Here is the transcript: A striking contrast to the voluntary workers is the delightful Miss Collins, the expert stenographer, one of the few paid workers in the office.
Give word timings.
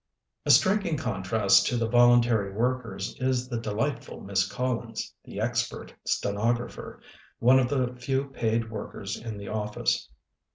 A 0.47 0.49
striking 0.49 0.97
contrast 0.97 1.67
to 1.67 1.77
the 1.77 1.87
voluntary 1.87 2.51
workers 2.51 3.15
is 3.19 3.49
the 3.49 3.59
delightful 3.59 4.19
Miss 4.19 4.51
Collins, 4.51 5.13
the 5.25 5.39
expert 5.39 5.93
stenographer, 6.05 7.03
one 7.37 7.59
of 7.59 7.69
the 7.69 7.93
few 7.95 8.25
paid 8.29 8.71
workers 8.71 9.15
in 9.15 9.37
the 9.37 9.49
office. 9.49 10.09